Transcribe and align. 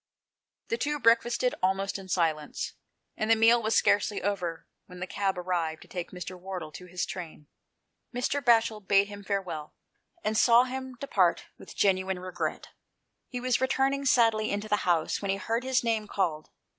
The 0.69 0.79
two 0.79 0.97
breakfasted 0.99 1.53
almost 1.61 1.99
in 1.99 2.09
silence, 2.09 2.73
and 3.15 3.29
the 3.29 3.35
meal 3.35 3.61
was 3.61 3.75
scarcely 3.75 4.19
over 4.23 4.65
when 4.87 4.99
the 4.99 5.05
cab 5.05 5.37
arrived 5.37 5.83
to 5.83 5.87
take 5.87 6.09
Mr. 6.09 6.39
Wardle 6.39 6.71
to 6.71 6.87
his 6.87 7.05
train. 7.05 7.45
Mr. 8.11 8.41
Batchel 8.43 8.79
bade 8.87 9.09
him 9.09 9.23
farewell, 9.23 9.75
and 10.23 10.35
saw 10.35 10.63
him 10.63 10.95
depart 10.99 11.45
with 11.59 11.75
genuine 11.75 12.17
regret; 12.17 12.69
he 13.27 13.39
was 13.39 13.61
returning 13.61 14.03
sadly 14.07 14.49
into 14.49 14.67
the 14.67 14.77
house 14.89 15.21
when 15.21 15.29
he 15.29 15.37
heard 15.37 15.63
his 15.63 15.83
name 15.83 16.07
called. 16.07 16.49